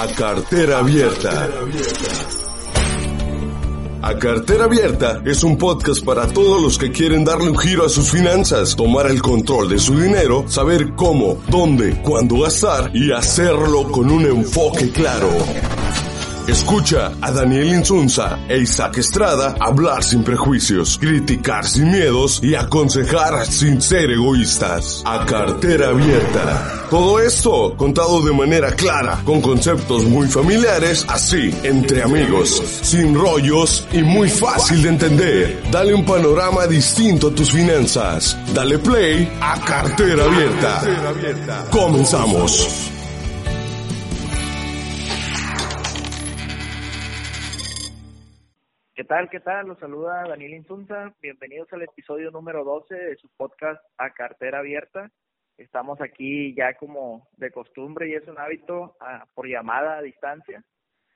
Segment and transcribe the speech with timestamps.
[0.00, 1.48] a cartera abierta.
[4.00, 7.88] A Cartera Abierta es un podcast para todos los que quieren darle un giro a
[7.88, 13.90] sus finanzas, tomar el control de su dinero, saber cómo, dónde, cuándo gastar y hacerlo
[13.90, 15.30] con un enfoque claro.
[16.48, 23.44] Escucha a Daniel Insunza e Isaac Estrada hablar sin prejuicios, criticar sin miedos y aconsejar
[23.44, 25.02] sin ser egoístas.
[25.04, 26.86] A cartera abierta.
[26.88, 33.86] Todo esto contado de manera clara, con conceptos muy familiares, así, entre amigos, sin rollos
[33.92, 35.62] y muy fácil de entender.
[35.70, 38.34] Dale un panorama distinto a tus finanzas.
[38.54, 40.82] Dale play a cartera abierta.
[41.70, 42.97] Comenzamos.
[49.08, 49.30] Tal?
[49.30, 49.66] ¿Qué tal?
[49.66, 51.14] Los saluda Daniel Insunza.
[51.22, 55.10] Bienvenidos al episodio número 12 de su podcast A Cartera Abierta.
[55.56, 60.62] Estamos aquí ya como de costumbre y es un hábito ah, por llamada a distancia,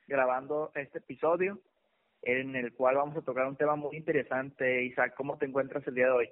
[0.07, 1.59] grabando este episodio
[2.23, 4.81] en el cual vamos a tocar un tema muy interesante.
[4.85, 6.29] Isaac, ¿cómo te encuentras el día de hoy?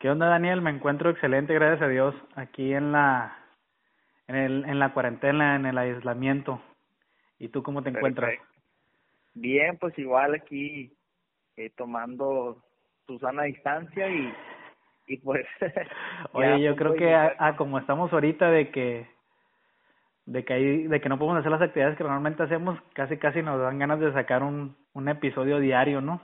[0.00, 0.60] ¿Qué onda, Daniel?
[0.60, 3.38] Me encuentro excelente, gracias a Dios, aquí en la
[4.26, 6.60] en, el, en la cuarentena, en el aislamiento.
[7.38, 8.32] ¿Y tú cómo te encuentras?
[9.40, 10.92] Bien, pues igual aquí
[11.56, 12.62] eh, tomando
[13.06, 14.34] tu sana distancia y,
[15.06, 15.46] y pues...
[16.32, 19.06] Oye, yo creo que a, como estamos ahorita de que
[20.26, 23.40] de que hay, de que no podemos hacer las actividades que normalmente hacemos, casi casi
[23.40, 26.20] nos dan ganas de sacar un, un episodio diario, ¿no?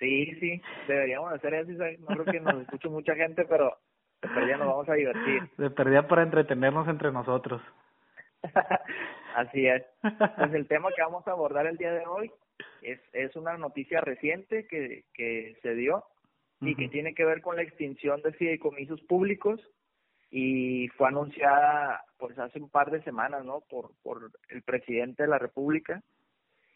[0.00, 3.78] Sí, sí, deberíamos hacer eso, no creo que nos escuche mucha gente, pero
[4.20, 5.48] de perdida nos vamos a divertir.
[5.56, 7.62] De perdida para entretenernos entre nosotros.
[9.34, 9.82] Así es.
[10.00, 12.30] Pues el tema que vamos a abordar el día de hoy
[12.82, 16.04] es, es una noticia reciente que, que se dio
[16.60, 19.60] y que tiene que ver con la extinción de fideicomisos públicos
[20.30, 23.62] y fue anunciada pues hace un par de semanas, ¿no?
[23.68, 26.02] Por, por el presidente de la República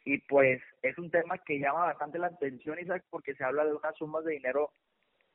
[0.05, 3.75] y pues es un tema que llama bastante la atención, Isaac, porque se habla de
[3.75, 4.71] unas sumas de dinero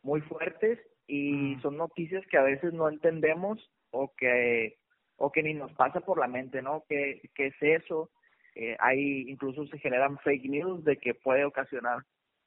[0.02, 3.60] muy fuertes y son noticias que a veces no entendemos
[3.92, 4.78] o que
[5.22, 6.84] o que ni nos pasa por la mente, ¿no?
[6.90, 8.10] ¿Qué, qué es eso?
[8.56, 12.00] Eh, hay incluso se generan fake news de que puede ocasionar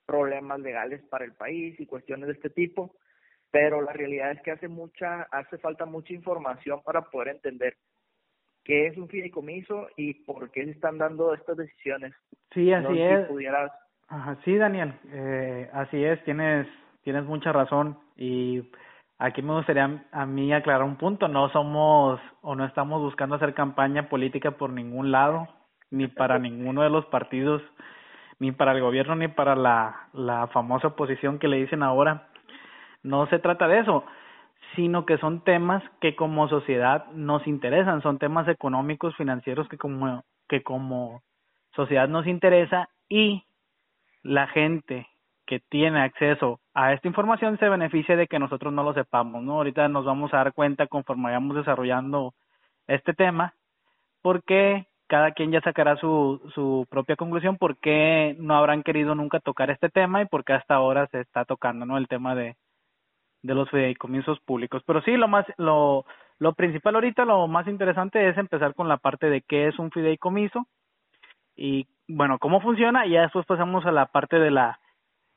[0.04, 2.96] problemas legales para el país y cuestiones de este tipo,
[3.50, 7.76] pero la realidad es que hace mucha hace falta mucha información para poder entender
[8.64, 12.12] qué es un fideicomiso y por qué se están dando estas decisiones.
[12.52, 13.28] Sí, así es.
[14.08, 16.66] Ajá, sí, Daniel, eh, así es, tienes
[17.02, 18.68] tienes mucha razón y
[19.18, 23.54] Aquí me gustaría a mí aclarar un punto, no somos o no estamos buscando hacer
[23.54, 25.48] campaña política por ningún lado,
[25.90, 27.62] ni para ninguno de los partidos,
[28.40, 32.28] ni para el gobierno, ni para la, la famosa oposición que le dicen ahora.
[33.04, 34.04] No se trata de eso,
[34.74, 40.24] sino que son temas que como sociedad nos interesan, son temas económicos, financieros que como,
[40.48, 41.22] que como
[41.76, 43.44] sociedad nos interesa y
[44.22, 45.06] la gente
[45.46, 49.54] que tiene acceso a esta información se beneficia de que nosotros no lo sepamos, ¿no?
[49.54, 52.34] Ahorita nos vamos a dar cuenta conforme vayamos desarrollando
[52.86, 53.54] este tema,
[54.22, 59.38] porque cada quien ya sacará su, su propia conclusión, por qué no habrán querido nunca
[59.40, 61.98] tocar este tema y por qué hasta ahora se está tocando, ¿no?
[61.98, 62.56] El tema de,
[63.42, 64.82] de los fideicomisos públicos.
[64.86, 66.06] Pero sí, lo más, lo,
[66.38, 69.90] lo principal ahorita, lo más interesante es empezar con la parte de qué es un
[69.90, 70.66] fideicomiso
[71.54, 74.80] y, bueno, cómo funciona y ya después pasamos a la parte de la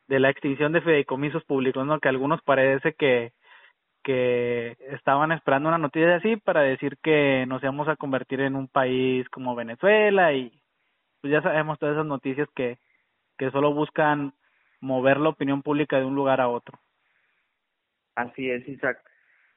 [0.07, 1.99] de la extinción de fideicomisos públicos, ¿no?
[1.99, 3.33] Que algunos parece que
[4.03, 8.69] que estaban esperando una noticia así para decir que nos íbamos a convertir en un
[8.69, 10.61] país como Venezuela y
[11.19, 12.77] pues ya sabemos todas esas noticias que
[13.37, 14.33] que solo buscan
[14.79, 16.79] mover la opinión pública de un lugar a otro.
[18.15, 18.99] Así es, Isaac.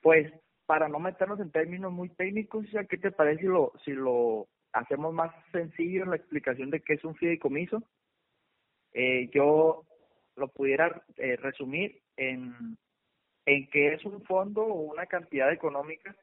[0.03, 0.33] Pues
[0.67, 4.49] para no meternos en términos muy técnicos, Isaac, ¿qué te parece si lo si lo
[4.73, 7.83] hacemos más sencillo en la explicación de qué es un fideicomiso?
[8.93, 9.85] Eh, yo
[10.41, 12.77] lo pudiera eh, resumir en,
[13.47, 16.17] en que es un fondo o una cantidad económica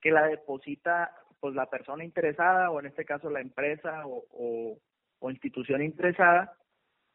[0.00, 5.30] que la deposita pues la persona interesada o en este caso la empresa o, o,
[5.30, 6.56] institución interesada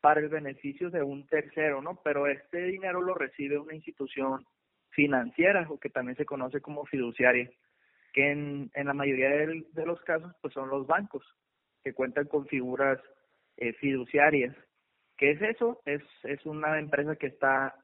[0.01, 2.01] para el beneficio de un tercero, ¿no?
[2.03, 4.45] Pero este dinero lo recibe una institución
[4.89, 7.49] financiera o que también se conoce como fiduciaria,
[8.11, 11.23] que en, en la mayoría de, de los casos pues son los bancos
[11.83, 12.99] que cuentan con figuras
[13.57, 14.55] eh, fiduciarias
[15.21, 15.79] ¿Qué es eso?
[15.85, 17.75] Es, es una empresa que está,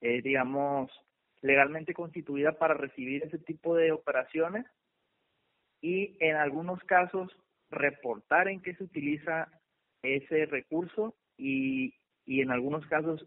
[0.00, 0.88] eh, digamos,
[1.42, 4.64] legalmente constituida para recibir ese tipo de operaciones
[5.80, 7.36] y en algunos casos
[7.70, 9.48] reportar en qué se utiliza
[10.00, 11.92] ese recurso y,
[12.24, 13.26] y en algunos casos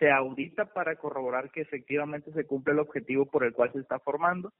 [0.00, 4.00] se audita para corroborar que efectivamente se cumple el objetivo por el cual se está
[4.00, 4.52] formando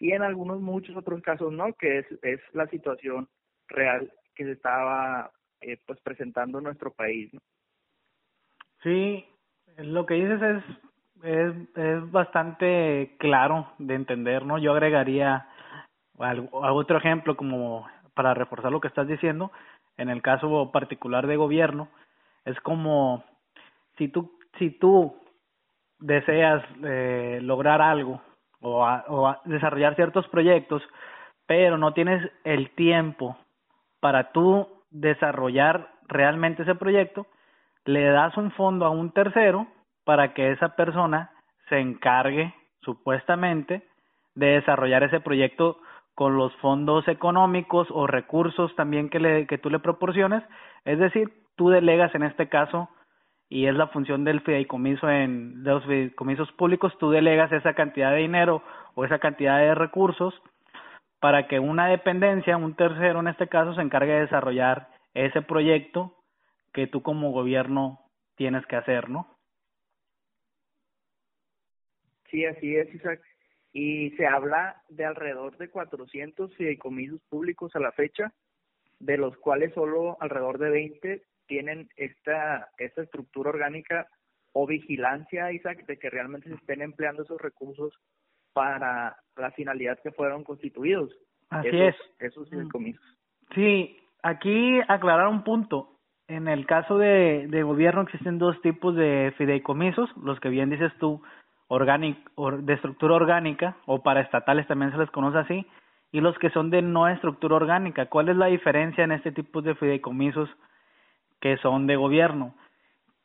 [0.00, 3.28] y en algunos muchos otros casos no, que es, es la situación
[3.68, 5.30] real que se estaba
[5.60, 7.30] eh, pues presentando en nuestro país.
[7.34, 7.40] ¿no?
[8.84, 9.24] Sí,
[9.78, 10.64] lo que dices es,
[11.24, 14.58] es, es bastante claro de entender, ¿no?
[14.58, 15.48] Yo agregaría
[16.52, 19.50] otro ejemplo como para reforzar lo que estás diciendo,
[19.96, 21.88] en el caso particular de gobierno,
[22.44, 23.24] es como
[23.96, 25.16] si tú, si tú
[25.98, 28.20] deseas eh, lograr algo
[28.60, 30.82] o, o desarrollar ciertos proyectos,
[31.46, 33.36] pero no tienes el tiempo
[34.00, 37.26] para tú desarrollar realmente ese proyecto,
[37.84, 39.66] le das un fondo a un tercero
[40.04, 41.30] para que esa persona
[41.68, 43.82] se encargue supuestamente
[44.34, 45.78] de desarrollar ese proyecto
[46.14, 50.42] con los fondos económicos o recursos también que, le, que tú le proporciones.
[50.84, 52.88] Es decir, tú delegas en este caso,
[53.48, 58.10] y es la función del fideicomiso en de los fideicomisos públicos, tú delegas esa cantidad
[58.12, 58.62] de dinero
[58.94, 60.34] o esa cantidad de recursos
[61.20, 66.12] para que una dependencia, un tercero en este caso, se encargue de desarrollar ese proyecto
[66.74, 68.00] que tú como gobierno
[68.34, 69.38] tienes que hacer, ¿no?
[72.30, 73.22] Sí, así es, Isaac.
[73.72, 78.34] Y se habla de alrededor de 400 fideicomisos públicos a la fecha,
[78.98, 84.08] de los cuales solo alrededor de 20 tienen esta, esta estructura orgánica
[84.52, 87.92] o vigilancia, Isaac, de que realmente se estén empleando esos recursos
[88.52, 91.12] para la finalidad que fueron constituidos.
[91.50, 91.96] Así es.
[92.18, 93.04] Esos fideicomisos.
[93.54, 95.93] Sí, aquí aclarar un punto.
[96.28, 101.22] En el caso de, gobierno existen dos tipos de fideicomisos, los que bien dices tú,
[101.68, 105.66] de estructura orgánica, o para estatales también se les conoce así,
[106.12, 108.06] y los que son de no estructura orgánica.
[108.06, 110.48] ¿Cuál es la diferencia en este tipo de fideicomisos
[111.40, 112.54] que son de gobierno?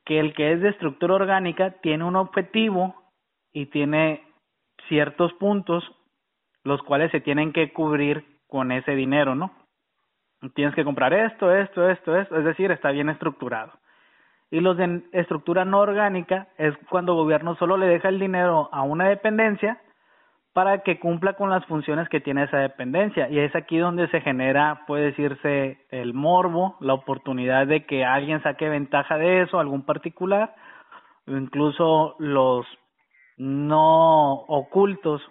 [0.04, 2.96] Que el que es de estructura orgánica tiene un objetivo
[3.54, 4.24] y tiene
[4.88, 5.84] ciertos puntos
[6.64, 9.52] los cuales se tienen que cubrir con ese dinero, ¿no?
[10.54, 13.74] Tienes que comprar esto, esto, esto, esto, es decir, está bien estructurado.
[14.52, 18.70] Y los de estructura no orgánica es cuando el gobierno solo le deja el dinero
[18.72, 19.80] a una dependencia
[20.54, 23.30] para que cumpla con las funciones que tiene esa dependencia.
[23.30, 28.42] Y es aquí donde se genera, puede decirse, el morbo, la oportunidad de que alguien
[28.42, 30.56] saque ventaja de eso, algún particular,
[31.28, 32.66] incluso los
[33.38, 35.22] no ocultos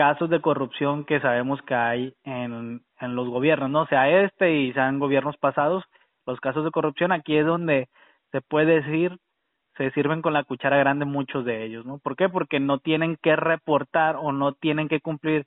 [0.00, 4.72] casos de corrupción que sabemos que hay en, en los gobiernos, no sea este y
[4.72, 5.84] sean gobiernos pasados,
[6.24, 7.86] los casos de corrupción aquí es donde
[8.32, 9.18] se puede decir
[9.76, 11.98] se sirven con la cuchara grande muchos de ellos, ¿no?
[11.98, 12.30] ¿Por qué?
[12.30, 15.44] Porque no tienen que reportar o no tienen que cumplir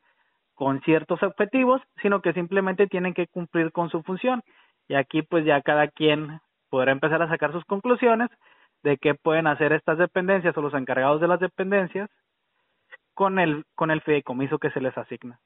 [0.53, 4.43] con ciertos objetivos, sino que simplemente tienen que cumplir con su función.
[4.87, 8.29] Y aquí pues ya cada quien podrá empezar a sacar sus conclusiones
[8.83, 12.07] de qué pueden hacer estas dependencias o los encargados de las dependencias
[13.13, 15.39] con el, con el fideicomiso que se les asigna.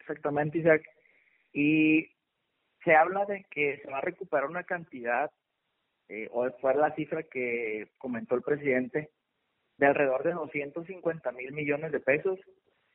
[0.00, 0.82] Exactamente, Isaac.
[1.52, 2.08] Y
[2.84, 5.30] se habla de que se va a recuperar una cantidad,
[6.08, 9.10] eh, o fue la cifra que comentó el presidente,
[9.78, 12.38] de alrededor de 250 mil millones de pesos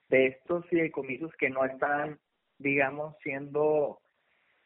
[0.07, 2.19] de estos fideicomisos que no están,
[2.57, 3.99] digamos, siendo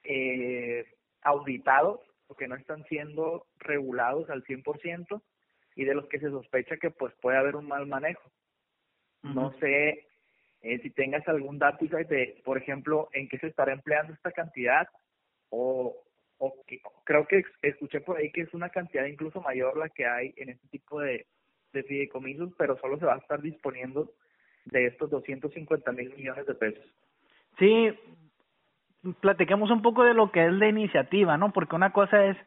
[0.03, 0.85] eh,
[1.21, 5.21] auditados o que no están siendo regulados al 100%
[5.75, 8.29] y de los que se sospecha que pues puede haber un mal manejo.
[9.23, 10.07] No sé
[10.61, 14.87] eh, si tengas algún dato de, por ejemplo, en qué se estará empleando esta cantidad
[15.49, 15.95] o,
[16.37, 16.55] o
[17.05, 20.49] creo que escuché por ahí que es una cantidad incluso mayor la que hay en
[20.49, 21.25] este tipo de,
[21.73, 24.11] de fideicomisos, pero solo se va a estar disponiendo
[24.65, 26.85] de estos 250 mil millones de pesos.
[27.59, 27.89] Sí,
[29.19, 31.51] platiquemos un poco de lo que es la iniciativa, ¿no?
[31.51, 32.37] Porque una cosa es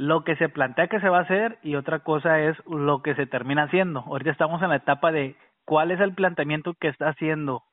[0.00, 3.14] lo que se plantea que se va a hacer y otra cosa es lo que
[3.16, 4.00] se termina haciendo.
[4.00, 7.64] Ahorita estamos en la etapa de cuál es el planteamiento que está haciendo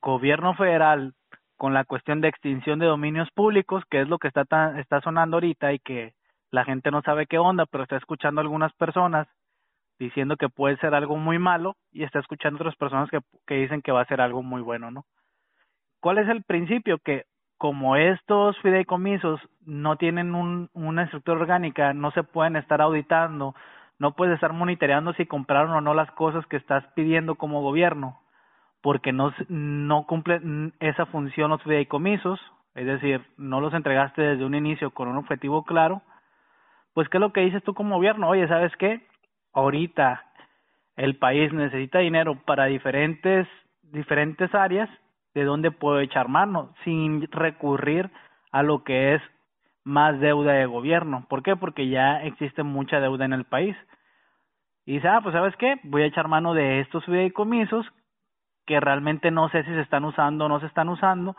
[0.00, 1.12] gobierno federal
[1.58, 4.46] con la cuestión de extinción de dominios públicos, que es lo que está
[4.80, 6.14] está sonando ahorita y que
[6.50, 9.28] la gente no sabe qué onda, pero está escuchando algunas personas
[9.98, 13.82] diciendo que puede ser algo muy malo y está escuchando otras personas que, que dicen
[13.82, 15.04] que va a ser algo muy bueno, ¿no?
[16.00, 16.96] ¿Cuál es el principio?
[16.96, 17.24] Que
[17.58, 23.54] como estos fideicomisos no tienen un, una estructura orgánica, no se pueden estar auditando,
[23.98, 28.20] no puedes estar monitoreando si compraron o no las cosas que estás pidiendo como gobierno,
[28.82, 32.40] porque no, no cumplen esa función los fideicomisos,
[32.74, 36.02] es decir, no los entregaste desde un inicio con un objetivo claro,
[36.92, 38.28] pues ¿qué es lo que dices tú como gobierno?
[38.28, 39.06] Oye, ¿sabes qué?
[39.52, 40.24] Ahorita
[40.96, 43.48] el país necesita dinero para diferentes
[43.82, 44.88] diferentes áreas
[45.34, 48.10] de dónde puedo echar mano sin recurrir
[48.52, 49.22] a lo que es
[49.84, 51.26] más deuda de gobierno.
[51.28, 51.56] ¿Por qué?
[51.56, 53.76] Porque ya existe mucha deuda en el país.
[54.86, 57.86] y dice, ah, pues sabes qué, voy a echar mano de estos fideicomisos
[58.66, 61.36] que realmente no sé si se están usando o no se están usando.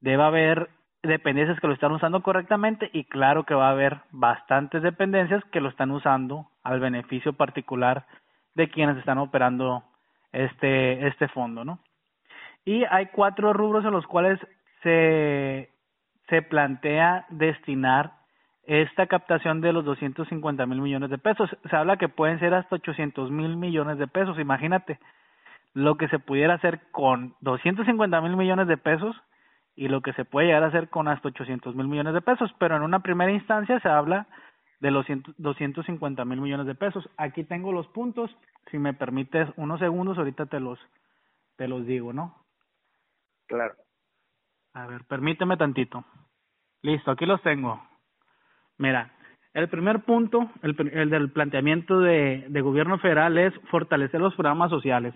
[0.00, 0.70] Debe haber
[1.02, 5.60] dependencias que lo están usando correctamente y claro que va a haber bastantes dependencias que
[5.60, 8.06] lo están usando al beneficio particular
[8.54, 9.84] de quienes están operando
[10.32, 11.78] este este fondo, ¿no?
[12.64, 14.38] Y hay cuatro rubros en los cuales
[14.82, 15.74] se
[16.28, 18.12] se plantea destinar
[18.66, 21.50] esta captación de los 250 mil millones de pesos.
[21.68, 24.38] Se habla que pueden ser hasta 800 mil millones de pesos.
[24.38, 24.98] Imagínate
[25.74, 29.14] lo que se pudiera hacer con 250 mil millones de pesos
[29.76, 32.54] y lo que se puede llegar a hacer con hasta 800 mil millones de pesos,
[32.58, 34.28] pero en una primera instancia se habla
[34.80, 35.04] de los
[35.36, 37.08] 250 mil millones de pesos.
[37.16, 38.30] Aquí tengo los puntos,
[38.70, 40.78] si me permites unos segundos, ahorita te los,
[41.56, 42.43] te los digo, ¿no?
[43.46, 43.74] Claro.
[44.74, 46.04] A ver, permíteme tantito.
[46.82, 47.80] Listo, aquí los tengo.
[48.76, 49.12] Mira,
[49.54, 55.14] el primer punto, el, el del planteamiento de, gobierno federal es fortalecer los programas sociales.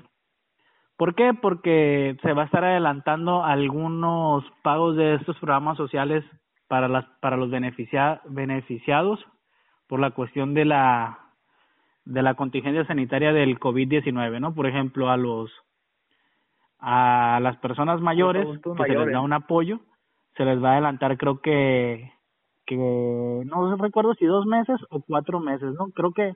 [0.96, 1.34] ¿Por qué?
[1.34, 6.24] Porque se va a estar adelantando algunos pagos de estos programas sociales
[6.68, 9.24] para las para los beneficia, beneficiados
[9.88, 11.18] por la cuestión de la
[12.04, 14.54] de la contingencia sanitaria del COVID-19, ¿no?
[14.54, 15.52] Por ejemplo, a los
[16.78, 19.80] a las personas mayores que se les da un apoyo,
[20.36, 22.12] se les va a adelantar creo que
[22.66, 25.90] que no recuerdo si dos meses o cuatro meses, ¿no?
[25.90, 26.34] Creo que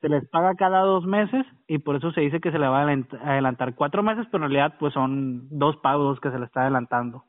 [0.00, 2.82] se les paga cada dos meses y por eso se dice que se le va
[2.82, 6.62] a adelantar cuatro meses, pero en realidad pues son dos pagos que se le está
[6.62, 7.24] adelantando.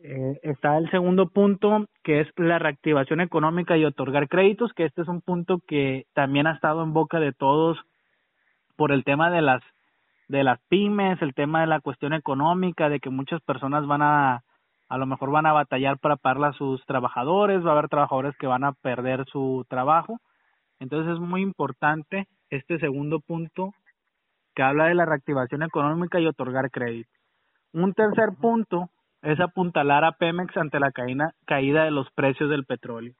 [0.00, 5.02] eh, está el segundo punto, que es la reactivación económica y otorgar créditos, que este
[5.02, 7.78] es un punto que también ha estado en boca de todos
[8.76, 9.62] por el tema de las
[10.28, 14.42] de las pymes, el tema de la cuestión económica, de que muchas personas van a
[14.90, 18.34] a lo mejor van a batallar para pagar a sus trabajadores, va a haber trabajadores
[18.38, 20.18] que van a perder su trabajo
[20.80, 23.74] entonces es muy importante este segundo punto
[24.54, 27.10] que habla de la reactivación económica y otorgar crédito.
[27.72, 28.90] Un tercer punto
[29.22, 33.14] es apuntalar a Pemex ante la caída, caída de los precios del petróleo.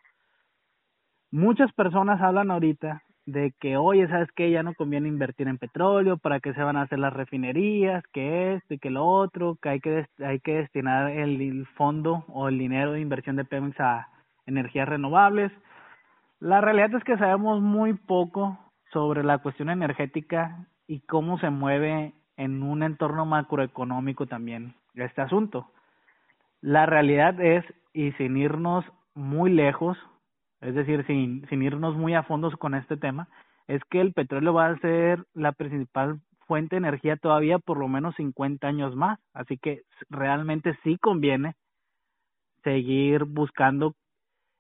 [1.31, 4.51] Muchas personas hablan ahorita de que, oye, ¿sabes qué?
[4.51, 8.03] Ya no conviene invertir en petróleo, ¿para qué se van a hacer las refinerías?
[8.11, 12.49] Que esto y que lo otro, que hay que, hay que destinar el fondo o
[12.49, 14.09] el dinero de inversión de Pemex a
[14.47, 15.53] energías renovables.
[16.41, 18.59] La realidad es que sabemos muy poco
[18.93, 25.71] sobre la cuestión energética y cómo se mueve en un entorno macroeconómico también este asunto.
[26.63, 29.99] La realidad es, y sin irnos muy lejos,
[30.61, 33.29] es decir, sin, sin irnos muy a fondo con este tema,
[33.67, 37.87] es que el petróleo va a ser la principal fuente de energía todavía por lo
[37.87, 39.21] menos 50 años más.
[39.35, 41.55] Así que realmente sí conviene
[42.65, 43.95] seguir buscando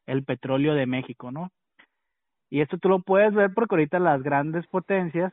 [0.07, 1.51] el petróleo de México, ¿no?
[2.51, 5.33] Y esto tú lo puedes ver porque ahorita las grandes potencias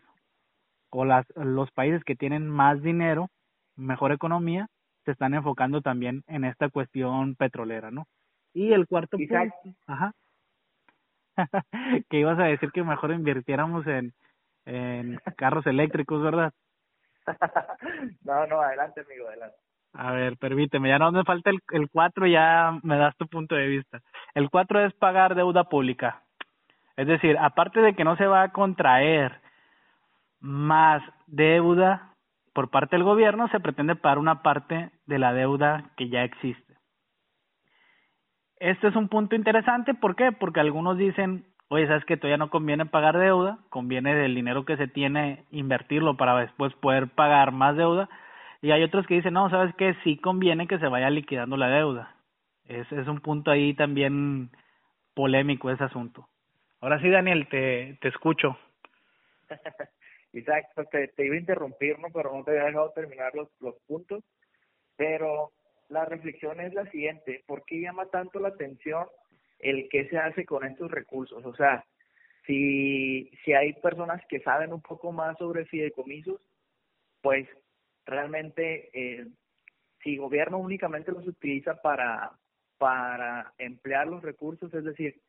[0.89, 3.29] o las, los países que tienen más dinero,
[3.75, 4.67] mejor economía,
[5.05, 8.05] se están enfocando también en esta cuestión petrolera, ¿no?
[8.53, 9.35] Y el cuarto punto,
[9.87, 10.13] ajá,
[12.09, 14.13] que ibas a decir que mejor invirtiéramos en,
[14.65, 16.53] en carros eléctricos, ¿verdad?
[18.23, 19.57] no, no, adelante, amigo, adelante.
[19.93, 23.55] A ver, permíteme, ya no me falta el, el cuatro, ya me das tu punto
[23.55, 24.01] de vista.
[24.33, 26.21] El cuatro es pagar deuda pública.
[26.97, 29.39] Es decir, aparte de que no se va a contraer
[30.39, 32.13] más deuda
[32.53, 36.64] por parte del gobierno, se pretende pagar una parte de la deuda que ya existe.
[38.59, 40.31] Este es un punto interesante, ¿por qué?
[40.31, 43.59] Porque algunos dicen, oye, ¿sabes que todavía no conviene pagar deuda?
[43.69, 48.09] Conviene del dinero que se tiene invertirlo para después poder pagar más deuda.
[48.61, 51.69] Y hay otros que dicen, no, ¿sabes que Sí conviene que se vaya liquidando la
[51.69, 52.15] deuda.
[52.65, 54.49] Es, es un punto ahí también
[55.13, 56.27] polémico ese asunto.
[56.81, 58.57] Ahora sí, Daniel, te, te escucho.
[60.33, 62.07] Isaac, te, te, iba a interrumpir, ¿no?
[62.13, 64.23] pero no te había dejado terminar los, los puntos.
[64.97, 65.51] Pero
[65.89, 69.07] la reflexión es la siguiente, ¿por qué llama tanto la atención
[69.59, 71.45] el qué se hace con estos recursos?
[71.45, 71.85] O sea,
[72.45, 76.41] si, si hay personas que saben un poco más sobre fideicomisos,
[77.21, 77.47] pues
[78.05, 79.27] realmente eh,
[80.03, 82.31] si gobierno únicamente los utiliza para,
[82.77, 85.19] para emplear los recursos, es decir,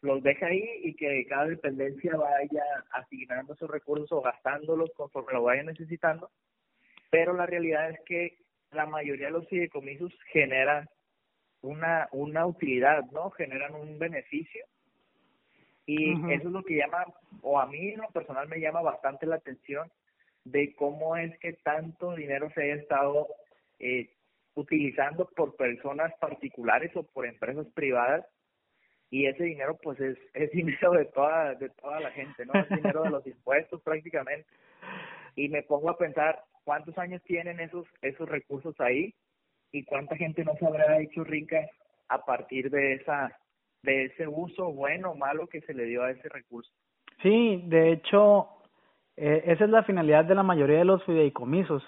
[0.00, 5.44] los deja ahí y que cada dependencia vaya asignando esos recursos o gastándolos conforme lo
[5.44, 6.30] vaya necesitando.
[7.10, 8.38] Pero la realidad es que
[8.72, 10.88] la mayoría de los fideicomisos generan
[11.62, 13.30] una, una utilidad, ¿no?
[13.30, 14.64] Generan un beneficio.
[15.84, 17.04] Y eso es lo que llama,
[17.42, 19.90] o a mí en lo personal me llama bastante la atención
[20.44, 23.28] de cómo es que tanto dinero se haya estado
[23.78, 24.10] eh,
[24.54, 28.24] utilizando por personas particulares o por empresas privadas
[29.10, 32.54] y ese dinero pues es, es dinero de toda, de toda la gente, ¿no?
[32.54, 34.46] Es dinero de los impuestos prácticamente.
[35.34, 39.14] Y me pongo a pensar cuántos años tienen esos, esos recursos ahí
[39.72, 41.58] y cuánta gente no se habrá hecho rica
[42.08, 43.36] a partir de esa
[43.82, 46.70] de ese uso bueno o malo que se le dio a ese recurso.
[47.20, 48.48] Sí, de hecho,
[49.16, 51.82] eh, esa es la finalidad de la mayoría de los fideicomisos.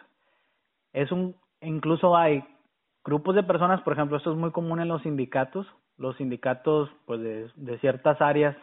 [0.92, 2.42] Es un, incluso hay
[3.04, 5.66] grupos de personas, por ejemplo, esto es muy común en los sindicatos,
[5.96, 8.56] los sindicatos pues de, de ciertas áreas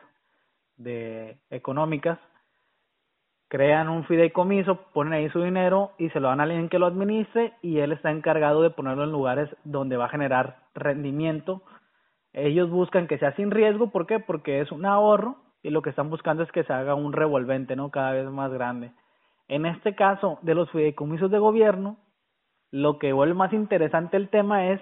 [0.75, 2.19] de económicas
[3.51, 6.85] crean un fideicomiso, ponen ahí su dinero y se lo dan a alguien que lo
[6.85, 11.61] administre y él está encargado de ponerlo en lugares donde va a generar rendimiento.
[12.31, 14.19] Ellos buscan que sea sin riesgo, ¿por qué?
[14.19, 17.75] Porque es un ahorro y lo que están buscando es que se haga un revolvente,
[17.75, 17.91] ¿no?
[17.91, 18.93] Cada vez más grande.
[19.49, 21.97] En este caso de los fideicomisos de gobierno,
[22.71, 24.79] lo que vuelve más interesante el tema es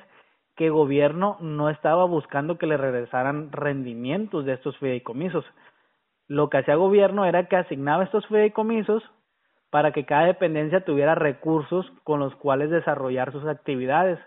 [0.55, 5.43] que gobierno no estaba buscando que le regresaran rendimientos de estos fideicomisos,
[6.29, 9.03] lo que hacía gobierno era que asignaba estos fideicomisos
[9.71, 14.19] para que cada dependencia tuviera recursos con los cuales desarrollar sus actividades,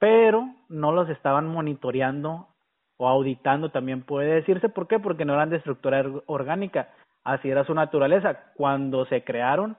[0.00, 2.48] pero no los estaban monitoreando
[2.96, 4.68] o auditando también puede decirse.
[4.68, 4.98] ¿Por qué?
[4.98, 6.88] Porque no eran de estructura orgánica.
[7.22, 8.52] Así era su naturaleza.
[8.56, 9.76] Cuando se crearon,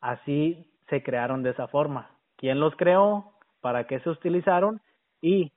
[0.00, 2.10] así se crearon de esa forma.
[2.36, 3.32] ¿Quién los creó?
[3.62, 4.80] ¿Para qué se utilizaron?
[5.20, 5.50] Y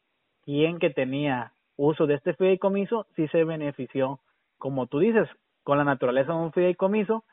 [0.43, 4.19] quién que tenía uso de este fideicomiso sí se benefició
[4.61, 5.27] como tú dices,
[5.63, 7.25] con la naturaleza de un fideicomiso,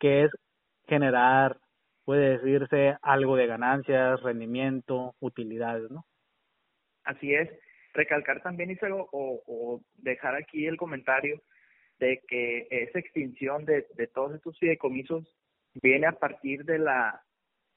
[0.00, 0.30] que es
[0.88, 1.58] generar,
[2.04, 6.04] puede decirse, algo de ganancias, rendimiento, utilidades, ¿no?
[7.04, 7.50] Así es.
[7.92, 11.42] Recalcar también, o, o dejar aquí el comentario
[11.98, 15.24] de que esa extinción de, de todos estos fideicomisos
[15.74, 17.22] viene a partir de la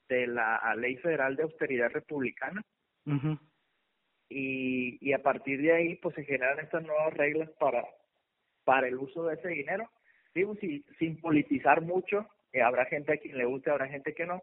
[0.08, 2.62] de la ley federal de austeridad republicana
[4.28, 7.84] y, y a partir de ahí pues se generan estas nuevas reglas para
[8.66, 9.88] para el uso de ese dinero.
[10.34, 14.26] Digo, sin, sin politizar mucho, eh, habrá gente a quien le guste, habrá gente que
[14.26, 14.42] no,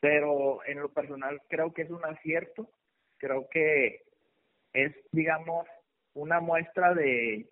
[0.00, 2.70] pero en lo personal creo que es un acierto,
[3.18, 4.04] creo que
[4.72, 5.66] es, digamos,
[6.14, 7.46] una muestra de,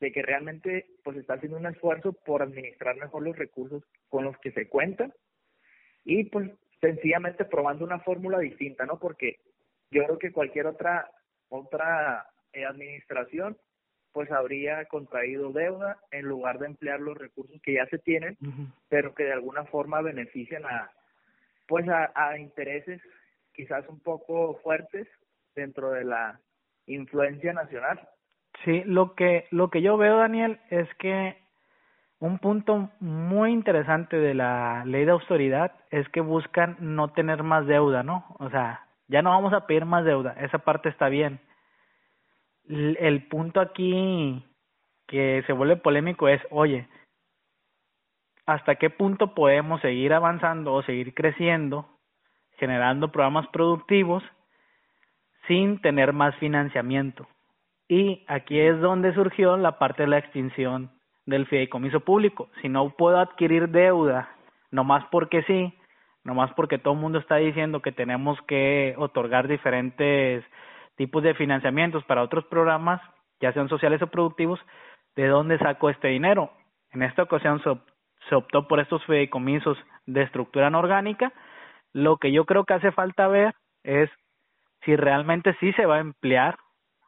[0.00, 4.36] de que realmente pues está haciendo un esfuerzo por administrar mejor los recursos con los
[4.38, 5.12] que se cuentan
[6.04, 8.98] y pues sencillamente probando una fórmula distinta, ¿no?
[8.98, 9.38] Porque
[9.90, 11.10] yo creo que cualquier otra
[11.48, 13.56] otra eh, administración
[14.12, 18.36] pues habría contraído deuda en lugar de emplear los recursos que ya se tienen,
[18.88, 20.90] pero que de alguna forma benefician a
[21.66, 23.00] pues a, a intereses
[23.54, 25.08] quizás un poco fuertes
[25.54, 26.38] dentro de la
[26.86, 28.00] influencia nacional.
[28.64, 31.36] Sí, lo que lo que yo veo Daniel es que
[32.18, 37.66] un punto muy interesante de la ley de austeridad es que buscan no tener más
[37.66, 38.36] deuda, ¿no?
[38.38, 41.40] O sea, ya no vamos a pedir más deuda, esa parte está bien
[42.68, 44.44] el punto aquí
[45.06, 46.88] que se vuelve polémico es, oye,
[48.46, 51.86] ¿hasta qué punto podemos seguir avanzando o seguir creciendo,
[52.58, 54.22] generando programas productivos
[55.46, 57.26] sin tener más financiamiento?
[57.88, 60.90] Y aquí es donde surgió la parte de la extinción
[61.26, 62.48] del fideicomiso público.
[62.62, 64.30] Si no puedo adquirir deuda,
[64.70, 65.74] nomás porque sí,
[66.24, 70.44] nomás porque todo el mundo está diciendo que tenemos que otorgar diferentes
[70.96, 73.00] tipos de financiamientos para otros programas,
[73.40, 74.60] ya sean sociales o productivos,
[75.16, 76.52] ¿de dónde saco este dinero?
[76.92, 79.76] En esta ocasión se, optó por estos fideicomisos
[80.06, 81.32] de estructura no orgánica.
[81.92, 84.10] Lo que yo creo que hace falta ver es
[84.84, 86.58] si realmente sí se va a emplear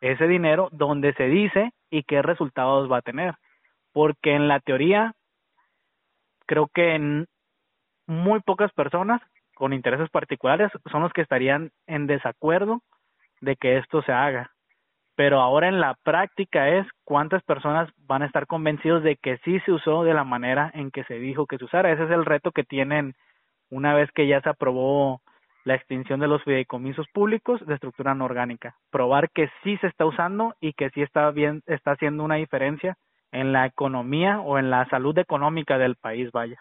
[0.00, 3.36] ese dinero donde se dice y qué resultados va a tener.
[3.92, 5.12] Porque en la teoría,
[6.46, 7.26] creo que en
[8.06, 9.22] muy pocas personas
[9.54, 12.82] con intereses particulares son los que estarían en desacuerdo
[13.44, 14.50] de que esto se haga.
[15.16, 19.60] Pero ahora en la práctica es cuántas personas van a estar convencidos de que sí
[19.60, 21.92] se usó de la manera en que se dijo que se usara.
[21.92, 23.14] Ese es el reto que tienen
[23.70, 25.20] una vez que ya se aprobó
[25.64, 28.76] la extinción de los fideicomisos públicos de estructura no orgánica.
[28.90, 32.96] Probar que sí se está usando y que sí está bien, está haciendo una diferencia
[33.32, 36.58] en la economía o en la salud económica del país, vaya.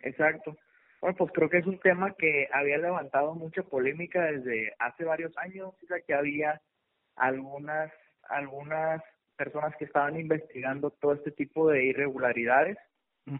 [0.00, 0.56] Exacto.
[1.00, 5.36] Bueno, pues creo que es un tema que había levantado mucha polémica desde hace varios
[5.38, 6.60] años, sea, que había
[7.16, 7.92] algunas
[8.28, 9.02] algunas
[9.36, 12.76] personas que estaban investigando todo este tipo de irregularidades.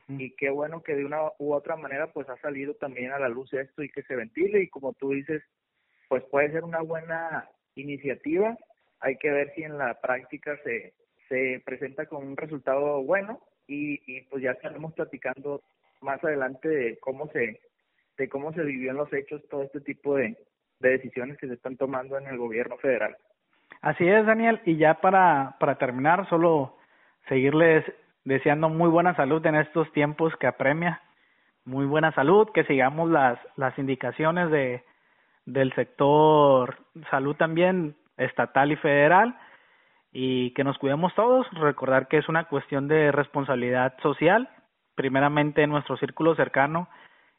[0.07, 3.31] Y qué bueno que de una u otra manera pues ha salido también a la
[3.31, 4.63] luz esto y que se ventile.
[4.63, 5.43] Y como tú dices
[6.09, 8.57] pues puede ser una buena iniciativa.
[9.01, 10.93] Hay que ver si en la práctica se
[11.29, 13.41] se presenta con un resultado bueno.
[13.67, 15.63] Y, y pues ya estaremos platicando
[16.01, 17.61] más adelante de cómo se
[18.17, 20.37] de cómo se vivió en los hechos todo este tipo de,
[20.81, 23.17] de decisiones que se están tomando en el gobierno federal.
[23.81, 24.61] Así es, Daniel.
[24.65, 26.77] Y ya para, para terminar, solo
[27.29, 27.85] seguirles
[28.25, 31.01] deseando muy buena salud en estos tiempos que apremia.
[31.65, 34.83] Muy buena salud, que sigamos las, las indicaciones de,
[35.47, 36.77] del sector
[37.11, 39.39] salud también estatal y federal
[40.13, 44.49] y que nos cuidemos todos, recordar que es una cuestión de responsabilidad social,
[44.99, 46.89] primeramente en nuestro círculo cercano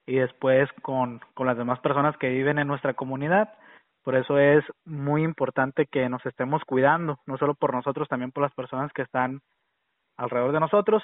[0.08, 3.54] y después con, con las demás personas que viven en nuestra comunidad.
[4.02, 8.44] Por eso es muy importante que nos estemos cuidando, no solo por nosotros, también por
[8.44, 9.42] las personas que están
[10.16, 11.04] alrededor de nosotros.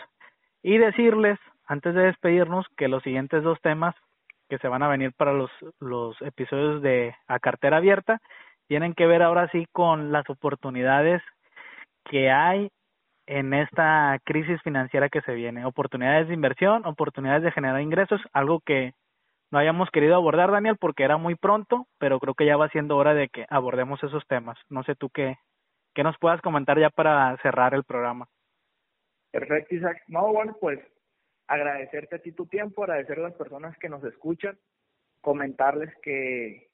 [0.63, 1.37] Y decirles,
[1.67, 3.93] antes de despedirnos, que los siguientes dos temas
[4.47, 8.21] que se van a venir para los, los episodios de A Cartera Abierta
[8.69, 11.21] tienen que ver ahora sí con las oportunidades
[12.05, 12.71] que hay
[13.27, 15.65] en esta crisis financiera que se viene.
[15.65, 18.93] Oportunidades de inversión, oportunidades de generar ingresos, algo que
[19.51, 22.97] no hayamos querido abordar, Daniel, porque era muy pronto, pero creo que ya va siendo
[22.97, 24.57] hora de que abordemos esos temas.
[24.69, 25.37] No sé tú qué,
[25.93, 28.27] qué nos puedas comentar ya para cerrar el programa.
[29.31, 30.03] Perfecto, Isaac.
[30.07, 30.79] No, bueno, pues
[31.47, 34.57] agradecerte a ti tu tiempo, agradecer a las personas que nos escuchan,
[35.21, 36.69] comentarles que,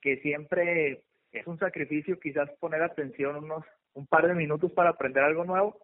[0.00, 1.02] que siempre
[1.32, 5.78] es un sacrificio quizás poner atención unos un par de minutos para aprender algo nuevo,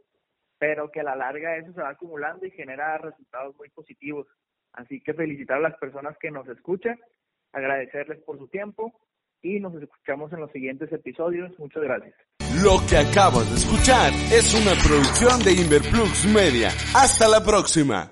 [0.58, 4.26] pero que a la larga eso se va acumulando y genera resultados muy positivos.
[4.72, 6.98] Así que felicitar a las personas que nos escuchan,
[7.52, 8.92] agradecerles por su tiempo
[9.42, 11.56] y nos escuchamos en los siguientes episodios.
[11.58, 12.14] Muchas gracias.
[12.62, 16.68] Lo que acabas de escuchar es una producción de Inverplux Media.
[16.94, 18.06] Hasta la próxima.